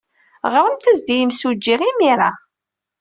Ɣremt-as-d 0.53 1.07
i 1.13 1.15
yemsujji 1.19 1.75
imir-a. 1.89 2.31